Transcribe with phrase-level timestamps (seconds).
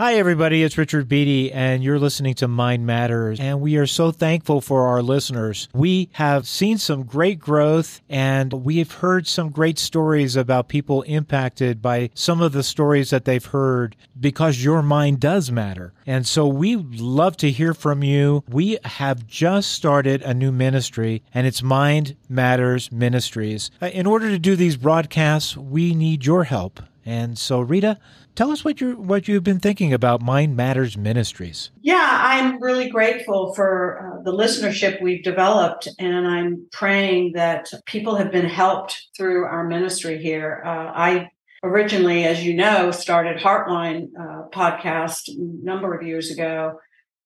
[0.00, 0.62] Hi, everybody.
[0.62, 3.40] It's Richard Beatty, and you're listening to Mind Matters.
[3.40, 5.68] And we are so thankful for our listeners.
[5.74, 11.82] We have seen some great growth, and we've heard some great stories about people impacted
[11.82, 15.94] by some of the stories that they've heard because your mind does matter.
[16.06, 18.44] And so we love to hear from you.
[18.48, 23.72] We have just started a new ministry, and it's Mind Matters Ministries.
[23.82, 26.84] Uh, in order to do these broadcasts, we need your help.
[27.08, 27.96] And so, Rita,
[28.34, 31.70] tell us what you what you've been thinking about Mind Matters Ministries.
[31.80, 38.16] Yeah, I'm really grateful for uh, the listenership we've developed, and I'm praying that people
[38.16, 40.62] have been helped through our ministry here.
[40.66, 41.30] Uh, I
[41.62, 46.78] originally, as you know, started Heartline uh, podcast a number of years ago.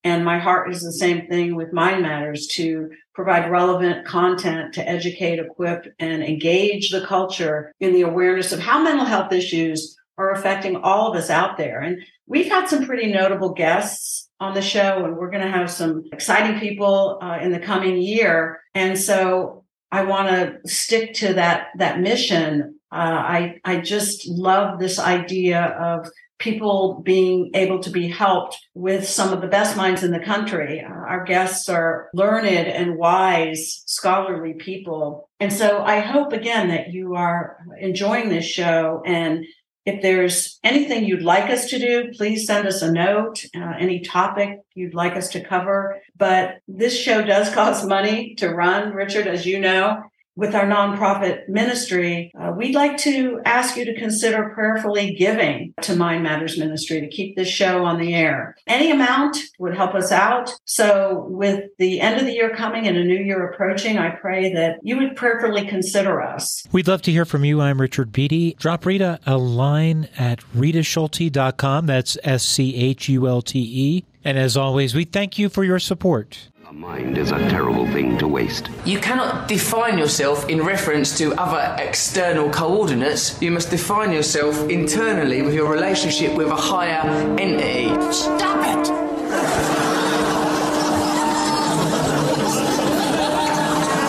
[0.05, 4.89] And my heart is the same thing with Mind Matters to provide relevant content to
[4.89, 10.33] educate, equip, and engage the culture in the awareness of how mental health issues are
[10.33, 11.81] affecting all of us out there.
[11.81, 15.71] And we've had some pretty notable guests on the show, and we're going to have
[15.71, 18.61] some exciting people uh, in the coming year.
[18.75, 22.79] And so I want to stick to that that mission.
[22.91, 26.09] Uh, I I just love this idea of
[26.43, 30.85] people being able to be helped with some of the best minds in the country.
[30.85, 35.31] Uh, our guests are learned and wise, scholarly people.
[35.39, 39.45] And so I hope again that you are enjoying this show and
[39.85, 43.99] if there's anything you'd like us to do, please send us a note, uh, any
[43.99, 46.01] topic you'd like us to cover.
[46.17, 51.49] But this show does cost money to run, Richard, as you know with our nonprofit
[51.49, 57.01] ministry, uh, we'd like to ask you to consider prayerfully giving to Mind Matters Ministry
[57.01, 58.57] to keep this show on the air.
[58.67, 60.55] Any amount would help us out.
[60.65, 64.53] So, with the end of the year coming and a new year approaching, I pray
[64.55, 66.67] that you would prayerfully consider us.
[66.73, 67.61] We'd love to hear from you.
[67.61, 68.55] I'm Richard Beatty.
[68.55, 71.87] Drop Rita a line at ritaschulte.com.
[71.87, 74.05] That's S C H U L T E.
[74.25, 76.49] And as always, we thank you for your support.
[76.73, 78.71] A mind is a terrible thing to waste.
[78.87, 83.37] You cannot define yourself in reference to other external coordinates.
[83.43, 87.03] You must define yourself internally with your relationship with a higher
[87.39, 87.89] entity.
[88.11, 88.89] Stop it!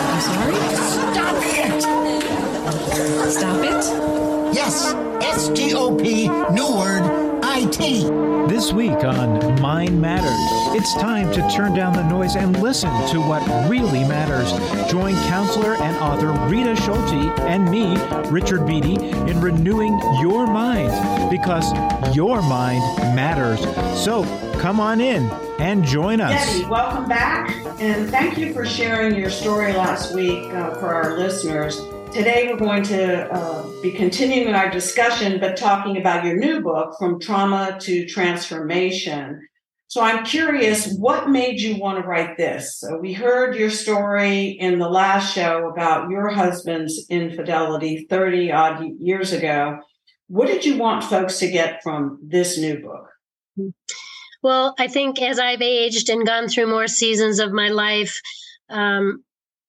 [0.08, 0.54] I'm sorry?
[1.12, 1.36] Stop
[1.68, 1.82] it!
[3.30, 3.84] Stop it?
[4.54, 7.23] Yes, S T O P, new word,
[7.74, 8.02] I T.
[8.48, 13.18] This week on Mind Matters, it's time to turn down the noise and listen to
[13.18, 14.52] what really matters.
[14.90, 17.96] Join counselor and author Rita Schulte and me,
[18.30, 21.72] Richard Beatty, in renewing your mind because
[22.14, 22.80] your mind
[23.16, 23.60] matters.
[23.98, 24.24] So
[24.58, 26.46] come on in and join us.
[26.46, 27.50] Debbie, welcome back.
[27.80, 31.80] And thank you for sharing your story last week uh, for our listeners.
[32.14, 36.94] Today, we're going to uh, be continuing our discussion, but talking about your new book,
[36.96, 39.44] From Trauma to Transformation.
[39.88, 42.78] So I'm curious, what made you want to write this?
[42.78, 48.84] So we heard your story in the last show about your husband's infidelity 30 odd
[49.00, 49.80] years ago.
[50.28, 53.74] What did you want folks to get from this new book?
[54.40, 58.20] Well, I think as I've aged and gone through more seasons of my life,
[58.70, 59.24] um,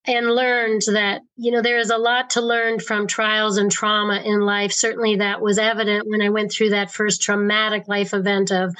[0.07, 4.21] and learned that you know there is a lot to learn from trials and trauma
[4.23, 4.71] in life.
[4.71, 8.75] Certainly that was evident when i went through that first traumatic life event of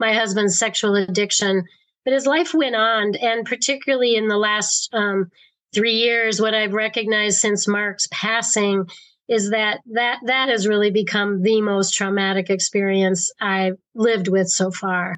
[0.00, 1.64] my husband's sexual addiction.
[2.04, 5.30] But as life went on and particularly in the last um,
[5.74, 8.88] three years what i've recognized since mark's passing
[9.28, 14.70] is that that that has really become the most traumatic experience i've lived with so
[14.70, 15.14] far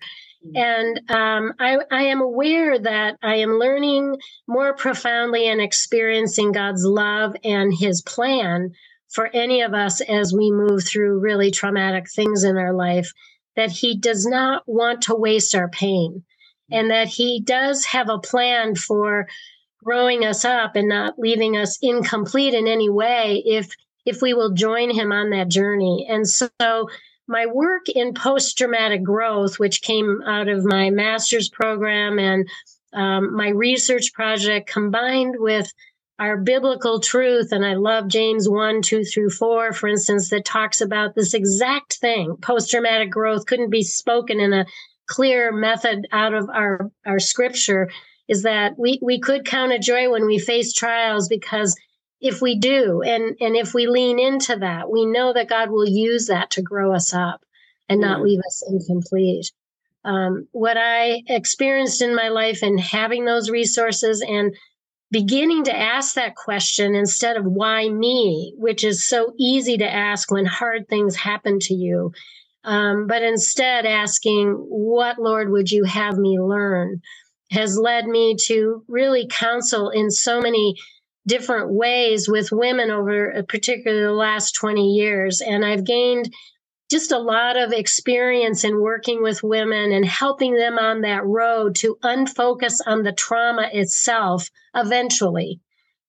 [0.55, 4.17] and um, I, I am aware that I am learning
[4.49, 8.71] more profoundly and experiencing God's love and His plan
[9.09, 13.12] for any of us as we move through really traumatic things in our life,
[13.56, 16.25] that He does not want to waste our pain
[16.71, 19.27] and that He does have a plan for
[19.83, 23.75] growing us up and not leaving us incomplete in any way if
[24.06, 26.06] if we will join him on that journey.
[26.09, 26.49] And so
[27.31, 32.49] my work in post traumatic growth, which came out of my master's program and
[32.93, 35.73] um, my research project, combined with
[36.19, 40.81] our biblical truth, and I love James 1, 2 through 4, for instance, that talks
[40.81, 42.37] about this exact thing.
[42.43, 44.67] Post traumatic growth couldn't be spoken in a
[45.09, 47.91] clear method out of our, our scripture,
[48.29, 51.75] is that we, we could count a joy when we face trials because
[52.20, 55.88] if we do and and if we lean into that we know that god will
[55.88, 57.43] use that to grow us up
[57.88, 59.52] and not leave us incomplete
[60.05, 64.55] um, what i experienced in my life and having those resources and
[65.11, 70.31] beginning to ask that question instead of why me which is so easy to ask
[70.31, 72.12] when hard things happen to you
[72.64, 77.00] um, but instead asking, What, Lord, would you have me learn?
[77.50, 80.76] has led me to really counsel in so many
[81.31, 85.41] different ways with women over uh, particularly the last 20 years.
[85.41, 86.35] And I've gained
[86.91, 91.77] just a lot of experience in working with women and helping them on that road
[91.77, 95.61] to unfocus on the trauma itself eventually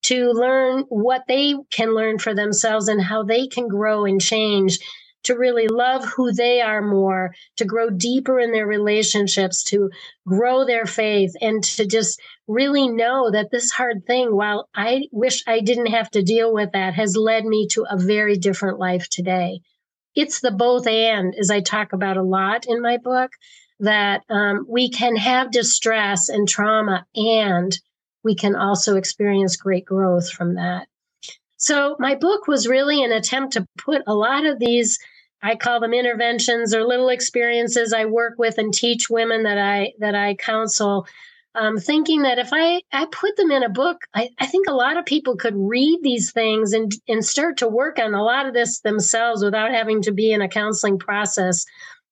[0.05, 4.79] to learn what they can learn for themselves and how they can grow and change
[5.23, 9.89] to really love who they are more, to grow deeper in their relationships, to
[10.27, 15.43] grow their faith, and to just really know that this hard thing, while I wish
[15.47, 19.07] I didn't have to deal with that, has led me to a very different life
[19.09, 19.61] today.
[20.15, 23.31] It's the both and, as I talk about a lot in my book,
[23.79, 27.77] that um, we can have distress and trauma and
[28.23, 30.87] we can also experience great growth from that.
[31.61, 34.99] So my book was really an attempt to put a lot of these
[35.43, 39.93] I call them interventions or little experiences I work with and teach women that I
[39.97, 41.07] that I counsel
[41.53, 44.73] um, thinking that if I, I put them in a book, I, I think a
[44.73, 48.45] lot of people could read these things and, and start to work on a lot
[48.45, 51.65] of this themselves without having to be in a counseling process.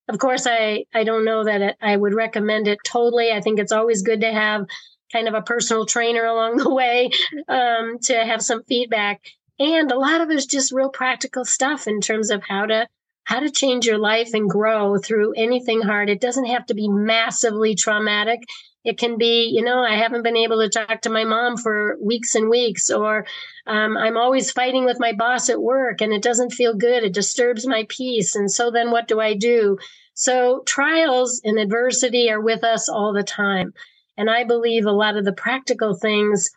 [0.08, 3.32] Of course, I, I don't know that it, I would recommend it totally.
[3.32, 4.66] I think it's always good to have
[5.10, 7.10] kind of a personal trainer along the way
[7.48, 9.22] um, to have some feedback.
[9.60, 12.88] And a lot of it is just real practical stuff in terms of how to
[13.24, 16.08] how to change your life and grow through anything hard.
[16.08, 18.42] It doesn't have to be massively traumatic.
[18.82, 21.98] It can be, you know, I haven't been able to talk to my mom for
[22.00, 23.26] weeks and weeks, or
[23.66, 27.04] um, I'm always fighting with my boss at work and it doesn't feel good.
[27.04, 28.34] It disturbs my peace.
[28.34, 29.76] And so then what do I do?
[30.14, 33.74] So trials and adversity are with us all the time.
[34.16, 36.50] And I believe a lot of the practical things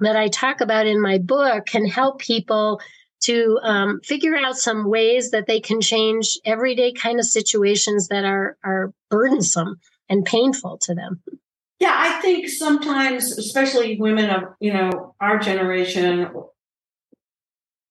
[0.00, 2.80] that I talk about in my book can help people
[3.22, 8.24] to um, figure out some ways that they can change everyday kind of situations that
[8.24, 9.76] are are burdensome
[10.08, 11.22] and painful to them.
[11.78, 16.28] Yeah, I think sometimes, especially women of you know our generation,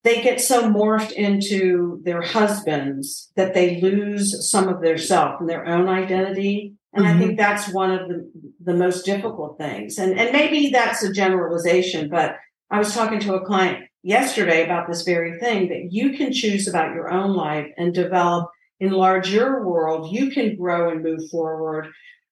[0.04, 5.50] they get so morphed into their husbands that they lose some of their self and
[5.50, 6.74] their own identity.
[6.94, 7.16] And mm-hmm.
[7.16, 8.30] I think that's one of the,
[8.64, 9.98] the most difficult things.
[9.98, 12.36] And, and maybe that's a generalization, but
[12.70, 16.68] I was talking to a client yesterday about this very thing that you can choose
[16.68, 18.50] about your own life and develop,
[18.80, 20.12] enlarge your world.
[20.12, 21.88] You can grow and move forward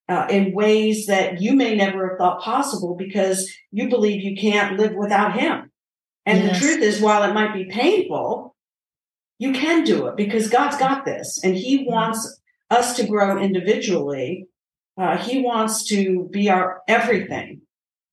[0.08, 4.78] uh, in ways that you may never have thought possible because you believe you can't
[4.78, 5.70] live without him.
[6.26, 6.60] And yes.
[6.60, 8.56] the truth is, while it might be painful,
[9.38, 12.40] you can do it because God's got this and he wants
[12.70, 14.48] us to grow individually.
[14.98, 17.62] Uh, he wants to be our everything.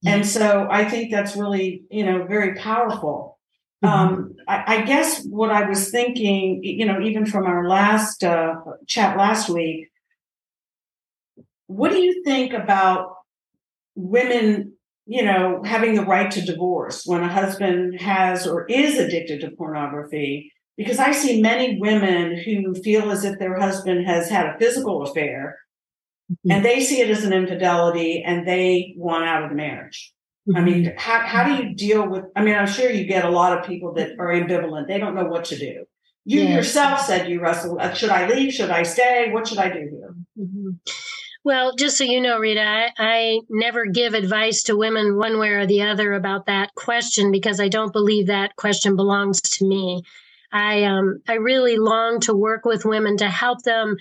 [0.05, 3.39] And so I think that's really, you know, very powerful.
[3.83, 3.93] Mm-hmm.
[3.93, 8.55] Um, I, I, guess what I was thinking, you know, even from our last uh,
[8.87, 9.89] chat last week,
[11.67, 13.15] what do you think about
[13.95, 14.73] women,
[15.05, 19.51] you know, having the right to divorce when a husband has or is addicted to
[19.51, 20.51] pornography?
[20.75, 25.03] Because I see many women who feel as if their husband has had a physical
[25.03, 25.57] affair
[26.31, 26.51] mm-hmm.
[26.51, 30.13] and they see it as an infidelity and they want out of the marriage.
[30.55, 30.97] I mean, mm-hmm.
[30.97, 33.65] how, how do you deal with, I mean, I'm sure you get a lot of
[33.65, 34.87] people that are ambivalent.
[34.87, 35.85] They don't know what to do.
[36.23, 36.55] You yes.
[36.55, 38.53] yourself said you wrestle, uh, should I leave?
[38.53, 39.29] Should I stay?
[39.31, 40.15] What should I do here?
[40.39, 40.69] Mm-hmm.
[41.43, 45.51] Well, just so you know, Rita, I, I, never give advice to women one way
[45.51, 50.03] or the other about that question because I don't believe that question belongs to me.
[50.51, 53.95] I um I really long to work with women to help them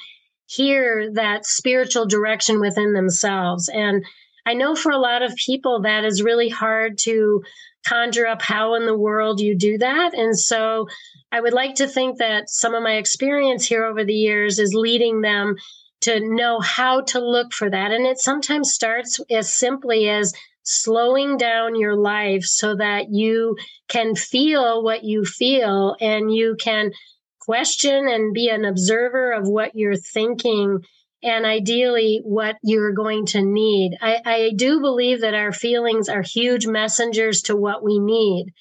[0.46, 3.68] hear that spiritual direction within themselves.
[3.68, 4.04] And
[4.46, 7.42] I know for a lot of people that is really hard to
[7.86, 10.14] conjure up how in the world you do that.
[10.14, 10.88] And so
[11.32, 14.74] I would like to think that some of my experience here over the years is
[14.74, 15.56] leading them
[16.02, 17.92] to know how to look for that.
[17.92, 23.56] And it sometimes starts as simply as slowing down your life so that you
[23.88, 26.90] can feel what you feel and you can
[27.46, 30.80] question and be an observer of what you're thinking
[31.22, 33.96] and ideally what you're going to need.
[34.00, 38.52] I, I do believe that our feelings are huge messengers to what we need.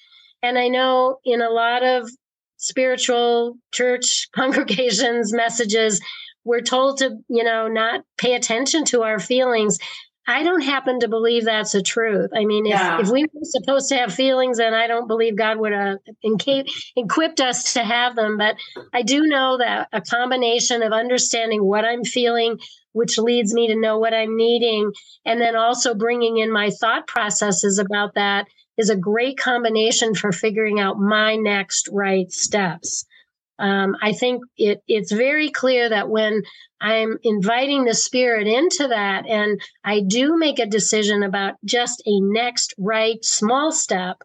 [0.41, 2.09] And I know in a lot of
[2.57, 5.99] spiritual church congregations messages
[6.45, 9.79] we're told to, you know, not pay attention to our feelings.
[10.27, 12.31] I don't happen to believe that's a truth.
[12.35, 12.99] I mean, if, yeah.
[12.99, 16.65] if we were supposed to have feelings, then I don't believe God would uh, have
[16.95, 18.37] equipped us to have them.
[18.37, 18.55] But
[18.91, 22.57] I do know that a combination of understanding what I'm feeling,
[22.93, 24.91] which leads me to know what I'm needing,
[25.25, 30.31] and then also bringing in my thought processes about that is a great combination for
[30.31, 33.05] figuring out my next right steps.
[33.57, 36.43] Um, I think it, it's very clear that when
[36.81, 42.19] I'm inviting the spirit into that and I do make a decision about just a
[42.19, 44.17] next right small step,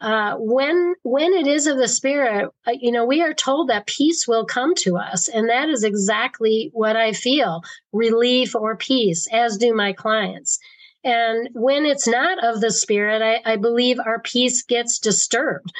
[0.00, 3.86] uh, when when it is of the spirit, uh, you know, we are told that
[3.86, 7.62] peace will come to us, and that is exactly what I feel:
[7.92, 10.58] relief or peace, as do my clients.
[11.04, 15.72] And when it's not of the spirit, I, I believe our peace gets disturbed.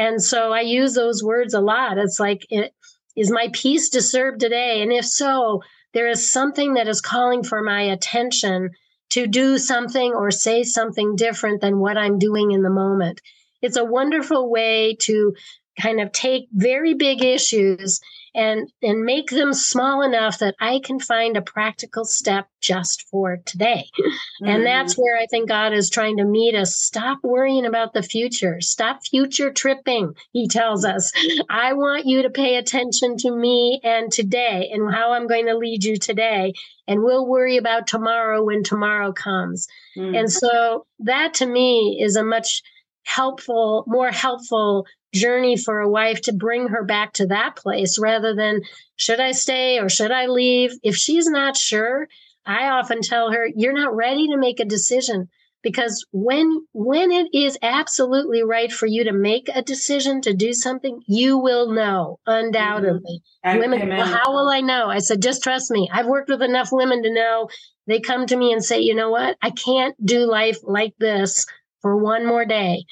[0.00, 1.98] And so I use those words a lot.
[1.98, 2.72] It's like, it,
[3.16, 4.80] is my peace disturbed today?
[4.80, 8.70] And if so, there is something that is calling for my attention
[9.10, 13.20] to do something or say something different than what I'm doing in the moment.
[13.60, 15.34] It's a wonderful way to
[15.80, 18.00] kind of take very big issues
[18.34, 23.38] and and make them small enough that I can find a practical step just for
[23.44, 23.86] today.
[23.98, 24.48] Mm-hmm.
[24.48, 26.76] And that's where I think God is trying to meet us.
[26.76, 28.60] Stop worrying about the future.
[28.60, 31.12] Stop future tripping, he tells us.
[31.48, 35.56] I want you to pay attention to me and today and how I'm going to
[35.56, 36.52] lead you today.
[36.86, 39.66] And we'll worry about tomorrow when tomorrow comes.
[39.96, 40.14] Mm-hmm.
[40.14, 42.62] And so that to me is a much
[43.04, 48.34] helpful, more helpful journey for a wife to bring her back to that place rather
[48.34, 48.62] than
[48.96, 50.72] should I stay or should I leave?
[50.82, 52.08] If she's not sure,
[52.46, 55.28] I often tell her, you're not ready to make a decision.
[55.62, 60.54] Because when when it is absolutely right for you to make a decision to do
[60.54, 63.20] something you will know undoubtedly.
[63.44, 63.58] Mm-hmm.
[63.58, 64.88] women well, how will i know?
[64.88, 65.90] I said just trust me.
[65.92, 67.50] I've worked with enough women to know.
[67.86, 69.36] They come to me and say you know what?
[69.42, 71.44] I can't do life like this
[71.80, 72.84] for one more day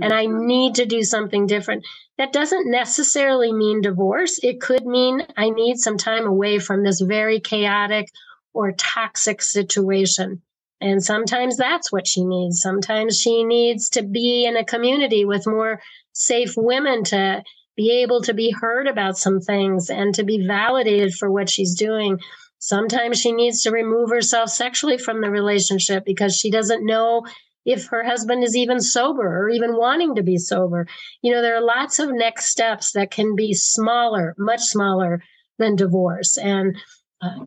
[0.00, 0.46] and I mm-hmm.
[0.46, 1.84] need to do something different.
[2.18, 4.38] That doesn't necessarily mean divorce.
[4.42, 8.06] It could mean I need some time away from this very chaotic
[8.54, 10.42] or toxic situation.
[10.80, 12.60] And sometimes that's what she needs.
[12.60, 15.80] Sometimes she needs to be in a community with more
[16.12, 17.42] safe women to
[17.76, 21.74] be able to be heard about some things and to be validated for what she's
[21.74, 22.18] doing.
[22.58, 27.26] Sometimes she needs to remove herself sexually from the relationship because she doesn't know
[27.66, 30.86] if her husband is even sober or even wanting to be sober.
[31.20, 35.22] You know, there are lots of next steps that can be smaller, much smaller
[35.58, 36.38] than divorce.
[36.38, 36.76] And
[37.20, 37.44] uh,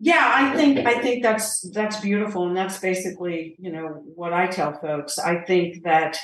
[0.00, 4.46] yeah, I think I think that's that's beautiful, and that's basically you know what I
[4.46, 5.18] tell folks.
[5.18, 6.18] I think that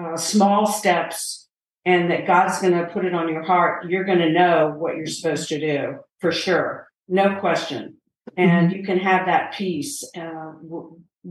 [0.00, 1.48] uh, small steps
[1.84, 3.90] and that God's going to put it on your heart.
[3.90, 7.96] You're going to know what you're supposed to do for sure, no question,
[8.36, 8.78] and mm-hmm.
[8.78, 10.08] you can have that peace.
[10.16, 10.52] Uh,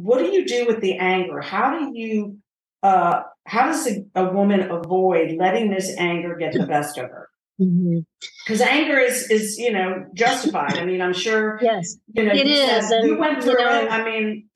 [0.03, 1.41] what do you do with the anger?
[1.41, 2.37] How do you,
[2.83, 7.29] uh, how does a, a woman avoid letting this anger get the best of her?
[7.57, 8.69] Because mm-hmm.
[8.69, 10.77] anger is is you know justified.
[10.77, 11.57] I mean, I'm sure.
[11.59, 12.89] Yes, you know, it you is.
[12.89, 13.91] Said, and, went through you know, it.
[13.91, 14.47] I mean,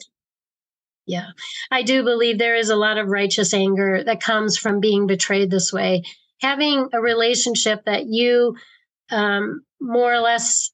[1.08, 1.26] yeah,
[1.72, 5.50] I do believe there is a lot of righteous anger that comes from being betrayed
[5.50, 6.04] this way.
[6.42, 8.56] Having a relationship that you
[9.10, 10.72] um, more or less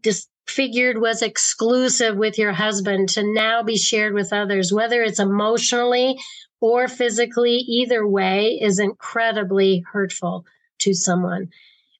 [0.00, 5.18] dis- figured was exclusive with your husband to now be shared with others, whether it's
[5.18, 6.18] emotionally
[6.60, 10.44] or physically, either way is incredibly hurtful
[10.78, 11.48] to someone.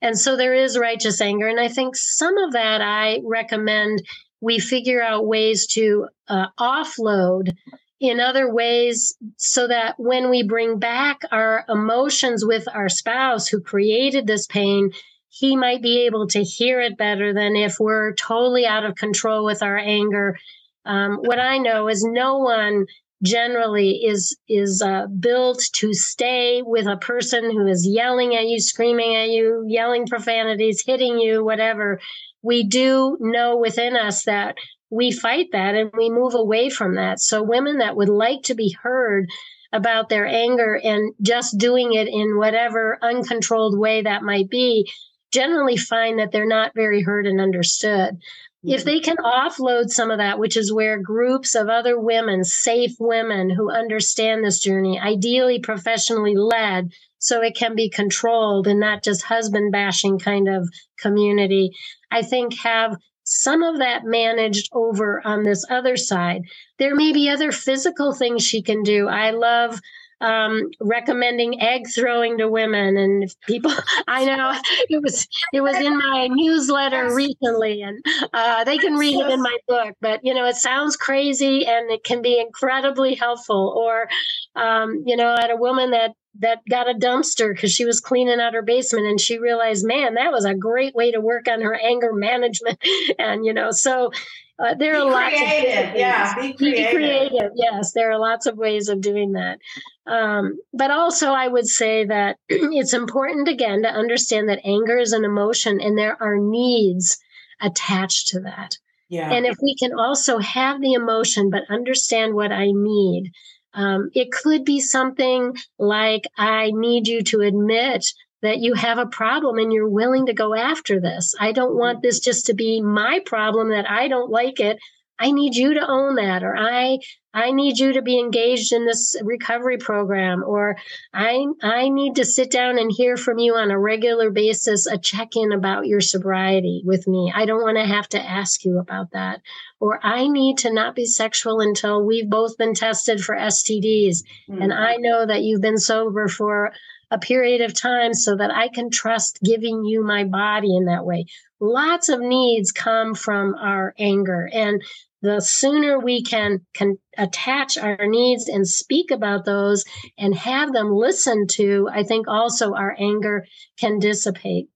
[0.00, 1.46] And so there is righteous anger.
[1.46, 4.02] And I think some of that I recommend
[4.40, 7.56] we figure out ways to uh, offload
[8.00, 13.60] in other ways so that when we bring back our emotions with our spouse who
[13.60, 14.90] created this pain,
[15.38, 19.44] he might be able to hear it better than if we're totally out of control
[19.44, 20.38] with our anger.
[20.86, 22.86] Um, what I know is no one
[23.22, 28.60] generally is is uh, built to stay with a person who is yelling at you,
[28.60, 32.00] screaming at you, yelling profanities, hitting you, whatever.
[32.42, 34.56] We do know within us that
[34.90, 37.20] we fight that and we move away from that.
[37.20, 39.26] So women that would like to be heard
[39.72, 44.88] about their anger and just doing it in whatever uncontrolled way that might be
[45.36, 48.14] generally find that they're not very heard and understood.
[48.14, 48.70] Mm-hmm.
[48.70, 52.94] If they can offload some of that, which is where groups of other women, safe
[52.98, 59.04] women who understand this journey, ideally professionally led, so it can be controlled and not
[59.04, 61.70] just husband bashing kind of community,
[62.10, 66.42] I think have some of that managed over on this other side.
[66.78, 69.08] There may be other physical things she can do.
[69.08, 69.80] I love
[70.20, 72.96] um, recommending egg throwing to women.
[72.96, 73.72] And people
[74.08, 74.58] i know
[74.88, 79.42] it was it was in my newsletter recently and uh, they can read it in
[79.42, 83.74] my book but you know it sounds crazy and it can be incredibly helpful.
[83.76, 84.08] Or
[84.54, 88.40] um, you know at a woman that that got a dumpster because she was cleaning
[88.40, 91.60] out her basement and she realized man that was a great way to work on
[91.62, 92.78] her anger management.
[93.18, 94.10] And you know so
[94.58, 95.90] Uh, there be are lots creative.
[95.90, 96.90] of yeah, be creative.
[96.90, 97.52] be creative.
[97.54, 99.58] Yes, there are lots of ways of doing that.
[100.06, 105.12] Um, but also, I would say that it's important again to understand that anger is
[105.12, 107.18] an emotion, and there are needs
[107.60, 108.78] attached to that.
[109.08, 109.30] Yeah.
[109.30, 113.32] And if we can also have the emotion, but understand what I need,
[113.74, 118.06] um, it could be something like, I need you to admit
[118.42, 121.34] that you have a problem and you're willing to go after this.
[121.40, 124.78] I don't want this just to be my problem that I don't like it.
[125.18, 126.98] I need you to own that, or I
[127.32, 130.76] I need you to be engaged in this recovery program, or
[131.14, 134.98] I I need to sit down and hear from you on a regular basis, a
[134.98, 137.32] check in about your sobriety with me.
[137.34, 139.40] I don't want to have to ask you about that,
[139.80, 144.64] or I need to not be sexual until we've both been tested for STDs, Mm.
[144.64, 146.72] and I know that you've been sober for
[147.10, 151.04] a period of time so that I can trust giving you my body in that
[151.04, 151.26] way.
[151.60, 154.50] Lots of needs come from our anger.
[154.52, 154.82] And
[155.22, 159.84] the sooner we can, can attach our needs and speak about those
[160.18, 163.46] and have them listened to, I think also our anger
[163.78, 164.68] can dissipate.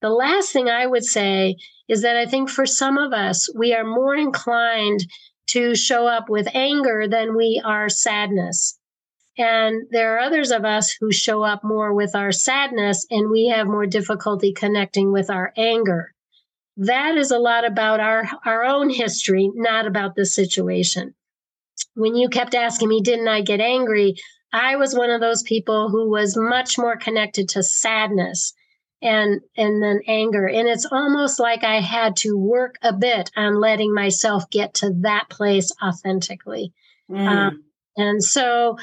[0.00, 1.56] The last thing I would say
[1.88, 5.00] is that I think for some of us, we are more inclined
[5.48, 8.78] to show up with anger than we are sadness.
[9.36, 13.48] And there are others of us who show up more with our sadness and we
[13.48, 16.12] have more difficulty connecting with our anger.
[16.76, 21.14] That is a lot about our, our own history, not about the situation.
[21.94, 24.16] When you kept asking me, didn't I get angry?
[24.52, 28.52] I was one of those people who was much more connected to sadness
[29.02, 30.46] and, and then anger.
[30.46, 34.92] And it's almost like I had to work a bit on letting myself get to
[35.00, 36.72] that place authentically.
[37.10, 37.26] Mm.
[37.26, 37.64] Um,
[37.96, 38.76] and so,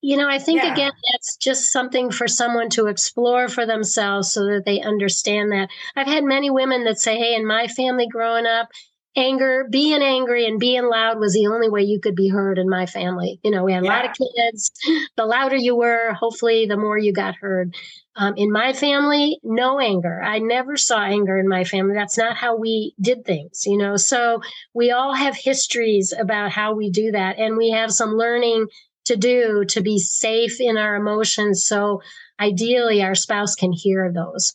[0.00, 0.72] you know, I think Yeah.
[0.72, 5.70] again, that's just something for someone to explore for themselves so that they understand that.
[5.96, 8.68] I've had many women that say, Hey, in my family growing up,
[9.16, 12.68] anger, being angry and being loud was the only way you could be heard in
[12.68, 13.40] my family.
[13.42, 14.70] You know, we had a lot of kids.
[15.16, 17.74] The louder you were, hopefully, the more you got heard.
[18.14, 20.20] Um, in my family, no anger.
[20.22, 21.94] I never saw anger in my family.
[21.94, 23.96] That's not how we did things, you know.
[23.96, 24.40] So
[24.74, 28.66] we all have histories about how we do that, and we have some learning
[29.08, 31.66] to do to be safe in our emotions.
[31.66, 32.00] So
[32.40, 34.54] ideally, our spouse can hear those.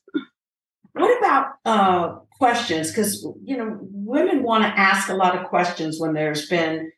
[0.93, 2.89] What about uh, questions?
[2.89, 6.91] Because you know, women want to ask a lot of questions when there's been,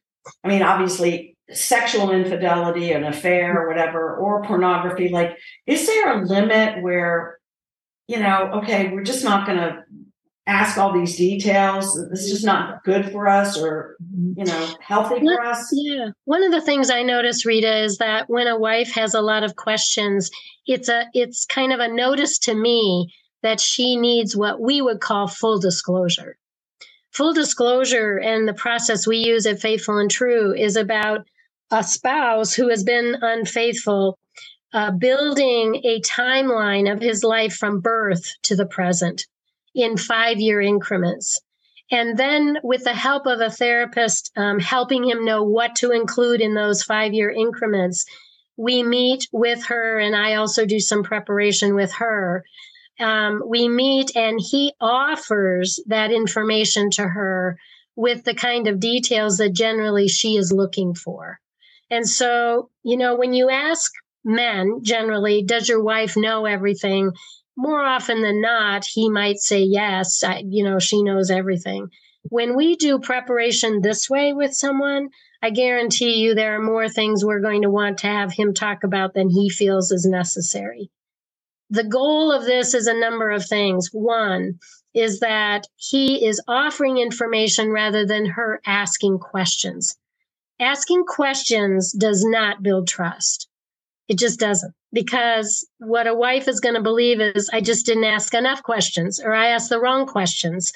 [0.44, 5.10] I mean, obviously sexual infidelity, an affair, or whatever, or pornography.
[5.10, 5.38] Like,
[5.68, 7.40] is there a limit where,
[8.08, 9.84] you know, okay, we're just not going to
[10.48, 11.96] ask all these details.
[12.10, 13.98] This is just not good for us, or
[14.36, 15.70] you know, healthy for us.
[15.74, 16.10] Yeah.
[16.26, 19.44] One of the things I notice, Rita, is that when a wife has a lot
[19.44, 20.30] of questions,
[20.68, 25.00] it's a it's kind of a notice to me that she needs what we would
[25.00, 26.38] call full disclosure.
[27.12, 31.26] Full disclosure and the process we use at Faithful and True is about
[31.72, 34.20] a spouse who has been unfaithful,
[34.74, 39.26] uh, building a timeline of his life from birth to the present
[39.76, 41.40] in five year increments.
[41.92, 46.42] And then, with the help of a therapist, um, helping him know what to include
[46.42, 48.06] in those five year increments,
[48.58, 52.44] we meet with her, and I also do some preparation with her.
[53.00, 57.60] Um, we meet, and he offers that information to her
[57.96, 61.40] with the kind of details that generally she is looking for.
[61.92, 63.92] And so, you know, when you ask
[64.24, 67.12] men generally, does your wife know everything?
[67.58, 71.90] More often than not, he might say, yes, I, you know, she knows everything.
[72.24, 75.10] When we do preparation this way with someone,
[75.42, 78.84] I guarantee you there are more things we're going to want to have him talk
[78.84, 80.90] about than he feels is necessary.
[81.70, 83.90] The goal of this is a number of things.
[83.92, 84.60] One
[84.94, 89.96] is that he is offering information rather than her asking questions.
[90.60, 93.50] Asking questions does not build trust.
[94.08, 94.74] It just doesn't.
[94.96, 99.20] Because what a wife is going to believe is, I just didn't ask enough questions
[99.20, 100.72] or I asked the wrong questions.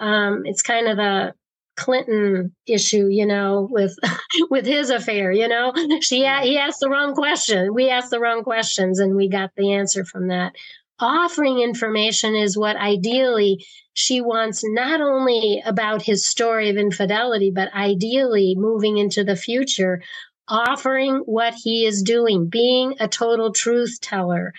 [0.00, 1.34] Um, it's kind of the
[1.76, 3.96] Clinton issue, you know, with
[4.50, 5.32] with his affair.
[5.32, 7.72] You know, she he asked the wrong question.
[7.72, 10.52] We asked the wrong questions, and we got the answer from that.
[10.98, 17.72] Offering information is what ideally she wants, not only about his story of infidelity, but
[17.74, 20.02] ideally moving into the future,
[20.50, 24.52] offering what he is doing, being a total truth teller,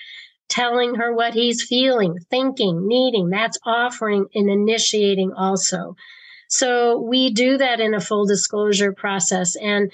[0.49, 3.29] telling her what he's feeling, thinking, needing.
[3.29, 5.95] That's offering and initiating also.
[6.49, 9.55] So we do that in a full disclosure process.
[9.55, 9.91] And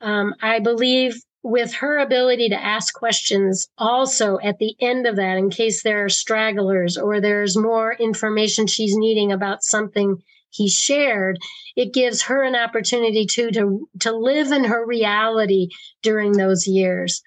[0.00, 5.36] um, I believe with her ability to ask questions also at the end of that,
[5.38, 11.38] in case there are stragglers or there's more information she's needing about something he shared,
[11.76, 15.68] it gives her an opportunity to to to live in her reality
[16.02, 17.22] during those years.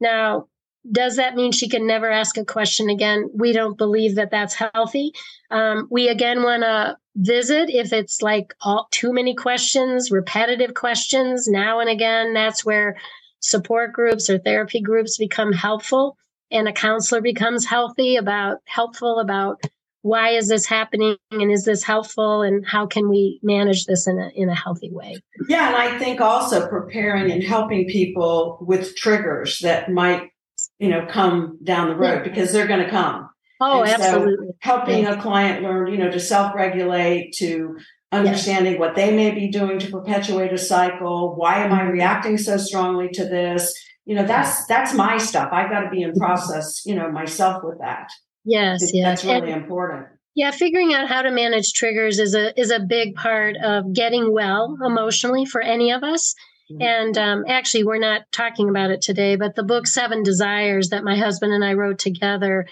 [0.00, 0.46] Now,
[0.90, 3.28] does that mean she can never ask a question again?
[3.34, 5.12] We don't believe that that's healthy.
[5.50, 11.48] Um, we again want to visit if it's like all, too many questions, repetitive questions
[11.48, 12.32] now and again.
[12.32, 12.96] That's where
[13.40, 16.16] support groups or therapy groups become helpful,
[16.50, 19.60] and a counselor becomes healthy about helpful about
[20.02, 24.18] why is this happening and is this helpful and how can we manage this in
[24.18, 25.16] a in a healthy way?
[25.48, 30.30] Yeah and i think also preparing and helping people with triggers that might
[30.78, 33.28] you know come down the road because they're going to come.
[33.60, 34.46] Oh and absolutely.
[34.46, 35.18] so helping yeah.
[35.18, 37.76] a client learn you know to self-regulate to
[38.12, 38.80] understanding yes.
[38.80, 41.90] what they may be doing to perpetuate a cycle why am i mm-hmm.
[41.90, 43.74] reacting so strongly to this?
[44.06, 45.50] You know that's that's my stuff.
[45.52, 48.08] I've got to be in process you know myself with that
[48.48, 49.22] Yes, yes.
[49.22, 50.06] That's really and, important.
[50.34, 54.32] Yeah, figuring out how to manage triggers is a is a big part of getting
[54.32, 56.34] well emotionally for any of us.
[56.70, 56.82] Mm-hmm.
[56.82, 61.04] And um, actually, we're not talking about it today, but the book Seven Desires that
[61.04, 62.66] my husband and I wrote together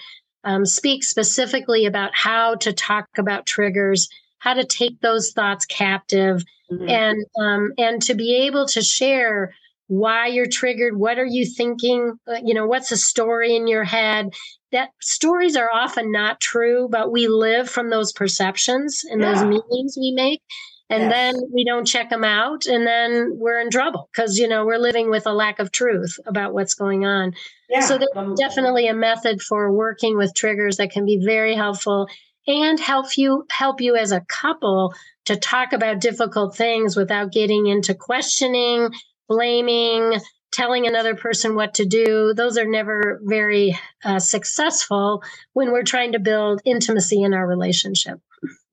[0.45, 4.09] um, speaks specifically about how to talk about triggers,
[4.39, 6.89] how to take those thoughts captive, mm-hmm.
[6.89, 9.53] and um, and to be able to share
[9.89, 13.85] why you're triggered what are you thinking uh, you know what's a story in your
[13.85, 14.31] head
[14.77, 19.33] that stories are often not true, but we live from those perceptions and yeah.
[19.33, 20.43] those meanings we make.
[20.89, 21.13] And yes.
[21.13, 24.79] then we don't check them out, and then we're in trouble because you know we're
[24.79, 27.35] living with a lack of truth about what's going on.
[27.69, 27.81] Yeah.
[27.81, 32.09] So there's um, definitely a method for working with triggers that can be very helpful
[32.47, 37.67] and help you help you as a couple to talk about difficult things without getting
[37.67, 38.91] into questioning,
[39.29, 40.21] blaming,
[40.53, 46.13] telling another person what to do, those are never very uh, successful when we're trying
[46.13, 48.21] to build intimacy in our relationship.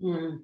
[0.01, 0.41] Mm.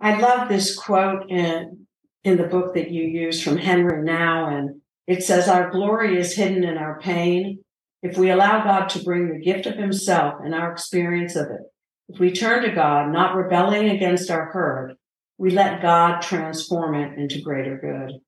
[0.00, 1.86] I love this quote in,
[2.24, 6.34] in the book that you use from Henri Nouwen, And it says, Our glory is
[6.34, 7.62] hidden in our pain.
[8.02, 11.60] If we allow God to bring the gift of Himself and our experience of it,
[12.08, 14.96] if we turn to God, not rebelling against our hurt,
[15.38, 18.20] we let God transform it into greater good.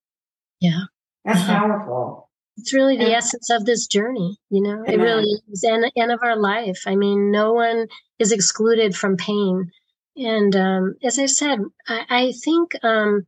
[0.60, 0.84] Yeah.
[1.24, 1.58] That's uh-huh.
[1.58, 2.30] powerful.
[2.56, 6.12] It's really the and, essence of this journey, you know, it really is, and, and
[6.12, 6.82] of our life.
[6.86, 7.88] I mean, no one
[8.20, 9.70] is excluded from pain.
[10.16, 11.58] And um, as I said,
[11.88, 13.26] I, I think um,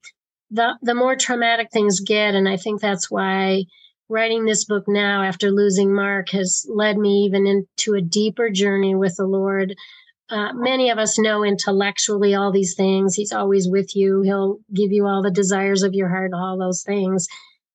[0.50, 3.64] the the more traumatic things get, and I think that's why
[4.08, 8.94] writing this book now after losing Mark has led me even into a deeper journey
[8.94, 9.74] with the Lord.
[10.28, 13.14] Uh, many of us know intellectually all these things.
[13.14, 14.22] He's always with you.
[14.22, 17.26] He'll give you all the desires of your heart, all those things.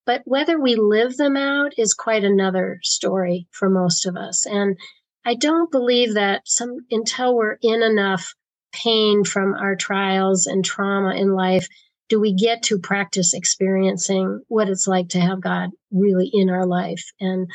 [0.05, 4.45] But whether we live them out is quite another story for most of us.
[4.45, 4.77] And
[5.25, 8.33] I don't believe that some until we're in enough
[8.73, 11.67] pain from our trials and trauma in life
[12.09, 16.65] do we get to practice experiencing what it's like to have God really in our
[16.65, 17.03] life.
[17.19, 17.49] And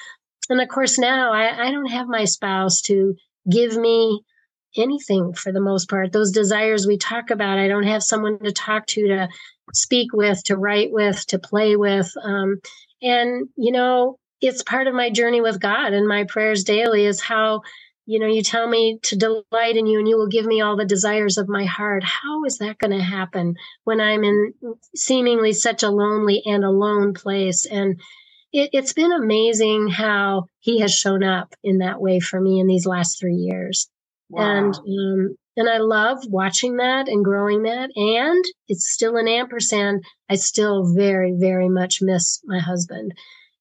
[0.49, 3.15] and of course now I, I don't have my spouse to
[3.51, 4.23] give me
[4.77, 6.13] anything for the most part.
[6.13, 9.29] Those desires we talk about, I don't have someone to talk to to
[9.73, 12.13] speak with, to write with, to play with.
[12.23, 12.61] Um,
[13.03, 17.21] and, you know, it's part of my journey with God and my prayers daily is
[17.21, 17.63] how,
[18.05, 20.77] you know, you tell me to delight in you and you will give me all
[20.77, 22.05] the desires of my heart.
[22.05, 24.55] How is that going to happen when I'm in
[24.95, 27.67] seemingly such a lonely and alone place?
[27.67, 28.01] And
[28.53, 32.67] it, has been amazing how he has shown up in that way for me in
[32.67, 33.91] these last three years.
[34.29, 34.43] Wow.
[34.43, 37.91] And um, and I love watching that and growing that.
[37.97, 40.05] And it's still an ampersand.
[40.29, 43.13] I still very, very much miss my husband.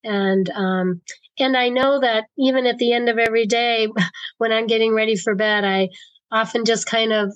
[0.04, 1.02] And, um,
[1.40, 3.88] and I know that even at the end of every day,
[4.38, 5.90] when I'm getting ready for bed, I
[6.32, 7.34] often just kind of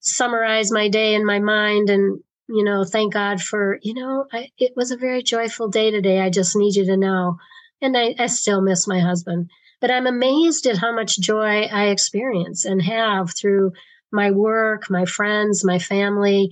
[0.00, 4.48] summarize my day in my mind and, you know, thank God for, you know, I,
[4.58, 6.20] it was a very joyful day today.
[6.20, 7.36] I just need you to know.
[7.82, 9.50] And I, I still miss my husband.
[9.80, 13.72] But I'm amazed at how much joy I experience and have through
[14.12, 16.50] my work, my friends, my family,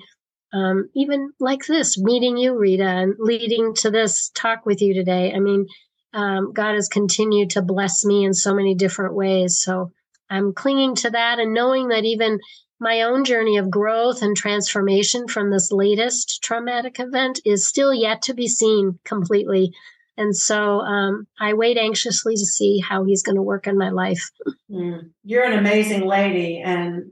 [0.52, 5.32] um, even like this, meeting you, Rita, and leading to this talk with you today.
[5.34, 5.66] I mean,
[6.14, 9.58] um, God has continued to bless me in so many different ways.
[9.58, 9.90] So
[10.30, 12.38] I'm clinging to that and knowing that even
[12.80, 18.22] my own journey of growth and transformation from this latest traumatic event is still yet
[18.22, 19.72] to be seen completely.
[20.18, 23.90] And so um, I wait anxiously to see how he's going to work in my
[23.90, 24.30] life.
[24.70, 25.10] Mm.
[25.24, 26.60] You're an amazing lady.
[26.60, 27.10] And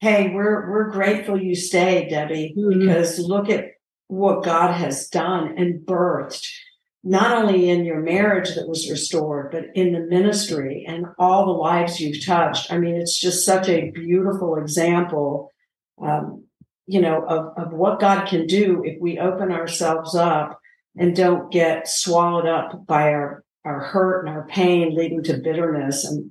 [0.00, 2.80] hey, we're, we're grateful you stayed, Debbie, mm-hmm.
[2.80, 3.66] because look at
[4.08, 6.48] what God has done and birthed,
[7.04, 11.52] not only in your marriage that was restored, but in the ministry and all the
[11.52, 12.72] lives you've touched.
[12.72, 15.50] I mean, it's just such a beautiful example
[16.02, 16.44] um,
[16.86, 20.58] you know, of, of what God can do if we open ourselves up
[20.96, 26.04] and don't get swallowed up by our, our hurt and our pain leading to bitterness.
[26.04, 26.30] And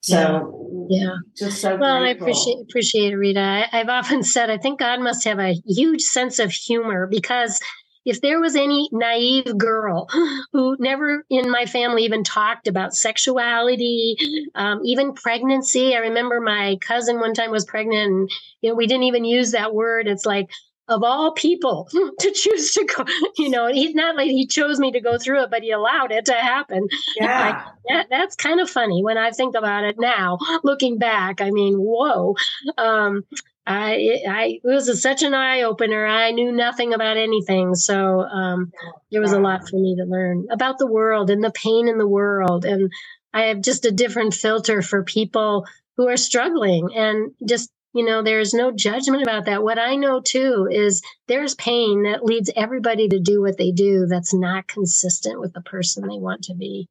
[0.00, 1.14] so, yeah, yeah.
[1.36, 2.26] just so well, grateful.
[2.26, 3.40] I appreciate appreciate it, Rita.
[3.40, 7.60] I, I've often said I think God must have a huge sense of humor because
[8.04, 10.08] if there was any naive girl
[10.52, 14.16] who never in my family even talked about sexuality,
[14.54, 18.86] um, even pregnancy, I remember my cousin one time was pregnant and, you know, we
[18.86, 20.06] didn't even use that word.
[20.06, 20.50] It's like,
[20.88, 21.88] of all people
[22.20, 23.04] to choose to go,
[23.38, 26.12] you know, he's not like he chose me to go through it, but he allowed
[26.12, 26.88] it to happen.
[27.16, 27.64] Yeah.
[27.88, 31.40] that, that's kind of funny when I think about it now, looking back.
[31.40, 32.34] I mean, whoa.
[32.76, 33.24] Um,
[33.66, 36.06] I, I it was a, such an eye opener.
[36.06, 38.72] I knew nothing about anything, so um,
[39.10, 41.98] there was a lot for me to learn about the world and the pain in
[41.98, 42.64] the world.
[42.64, 42.92] And
[43.32, 45.66] I have just a different filter for people
[45.96, 49.62] who are struggling, and just you know, there's no judgment about that.
[49.62, 54.06] What I know too is there's pain that leads everybody to do what they do
[54.06, 56.88] that's not consistent with the person they want to be.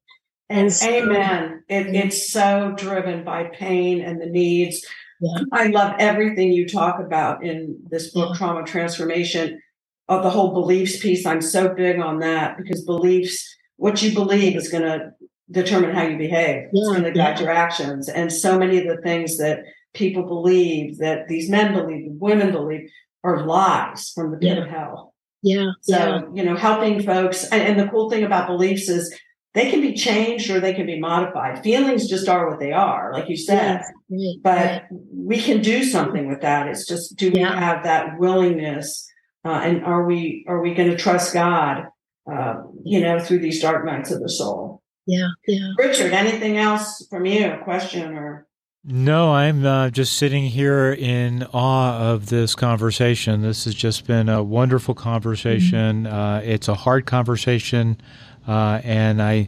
[0.49, 1.63] And, so, amen.
[1.67, 4.85] It, it's so driven by pain and the needs
[5.23, 5.43] yeah.
[5.53, 8.37] I love everything you talk about in this book, yeah.
[8.37, 9.61] Trauma Transformation,
[10.09, 11.25] of the whole beliefs piece.
[11.25, 15.11] I'm so big on that because beliefs, what you believe is going to
[15.49, 16.63] determine how you behave.
[16.63, 16.67] Yeah.
[16.73, 18.09] It's going to guide your actions.
[18.09, 19.59] And so many of the things that
[19.93, 22.89] people believe, that these men believe, women believe,
[23.23, 25.13] are lies from the pit of hell.
[25.41, 25.71] Yeah.
[25.82, 27.45] So, you know, helping folks.
[27.45, 29.13] And, and the cool thing about beliefs is
[29.53, 31.62] they can be changed or they can be modified.
[31.62, 33.82] Feelings just are what they are, like you said.
[34.10, 34.84] Yes, but right.
[34.89, 36.67] we can do something with that.
[36.67, 37.60] It's just do we Yeah.
[37.60, 39.08] have that willingness,
[39.45, 41.88] uh, and are we are we going to trust God,
[42.32, 44.82] uh, you know, through these dark nights of the soul?
[45.06, 45.27] Yeah.
[45.47, 45.73] Yeah.
[45.77, 47.51] Richard, anything else from you?
[47.51, 48.47] A question or?
[48.85, 53.41] No, I'm uh, just sitting here in awe of this conversation.
[53.41, 56.05] This has just been a wonderful conversation.
[56.05, 58.01] Uh, it's a hard conversation,
[58.45, 59.47] uh, and I,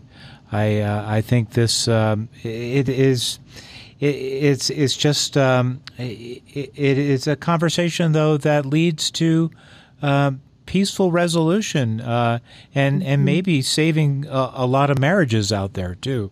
[0.54, 3.40] I, uh, I think this um, it is.
[4.00, 6.42] It, it's it's just um, it,
[6.74, 9.52] it is a conversation though that leads to
[10.02, 12.40] um, peaceful resolution uh,
[12.74, 16.32] and and maybe saving a, a lot of marriages out there too.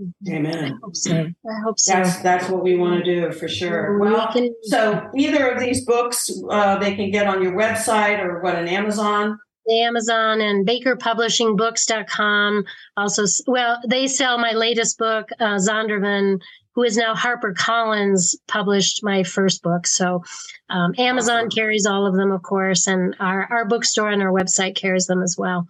[0.00, 0.78] I Amen.
[0.82, 1.12] hope so.
[1.16, 1.92] I hope so.
[1.92, 3.98] That's that's what we want to do for sure.
[3.98, 8.20] We Well, can- so either of these books, uh, they can get on your website
[8.22, 9.38] or what, an Amazon.
[9.70, 12.64] Amazon and bakerpublishingbooks.com.
[12.96, 16.40] Also, well, they sell my latest book, uh, Zondervan,
[16.74, 19.86] who is now Harper Collins, published my first book.
[19.86, 20.22] So
[20.70, 21.50] um, Amazon Awesome.
[21.50, 25.22] carries all of them, of course, and our, our bookstore and our website carries them
[25.22, 25.66] as well.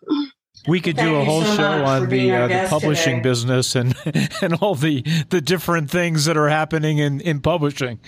[0.67, 3.29] We could Thank do a whole so show on the uh, the publishing today.
[3.31, 3.95] business and
[4.43, 8.01] and all the the different things that are happening in in publishing.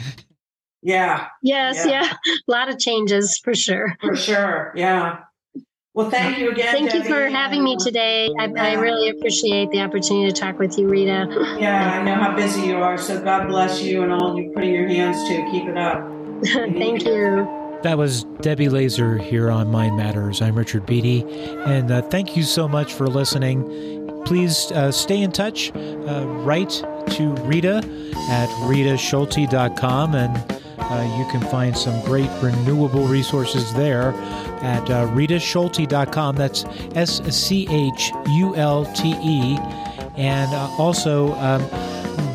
[0.83, 2.03] Yeah, Yes, Yeah.
[2.05, 3.95] yeah, a lot of changes for sure.
[4.01, 4.73] for sure.
[4.75, 5.21] Yeah.
[5.93, 6.73] Well, thank you again.
[6.73, 8.31] Thank you for having me today.
[8.39, 11.27] I, I really appreciate the opportunity to talk with you, Rita.
[11.59, 12.97] Yeah, I know how busy you are.
[12.97, 16.01] So God bless you and all you put in your hands to keep it up.
[16.79, 17.60] Thank you.
[17.83, 20.43] That was Debbie Laser here on Mind Matters.
[20.43, 21.25] I'm Richard Beatty,
[21.65, 24.23] and uh, thank you so much for listening.
[24.27, 25.75] Please uh, stay in touch.
[25.75, 26.69] Uh, write
[27.13, 27.79] to Rita
[28.29, 34.13] at ritaschulte.com, and uh, you can find some great renewable resources there
[34.61, 36.37] at uh, ritaschulte.com.
[36.37, 39.57] That's S C H U L T E.
[40.19, 41.63] And uh, also, um,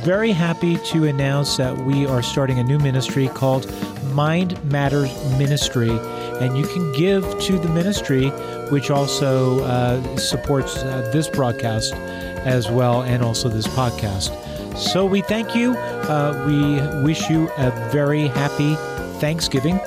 [0.04, 3.72] very happy to announce that we are starting a new ministry called
[4.16, 5.92] Mind Matters Ministry.
[6.40, 8.30] And you can give to the ministry,
[8.72, 14.32] which also uh, supports uh, this broadcast as well, and also this podcast.
[14.78, 15.74] So we thank you.
[15.76, 18.76] Uh, we wish you a very happy
[19.20, 19.80] Thanksgiving,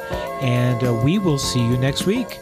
[0.43, 2.38] and uh, we will see you next week.